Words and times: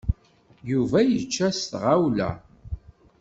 Yuba 0.71 0.99
yečča 1.03 1.47
s 1.57 1.61
tɣawla 1.71 2.29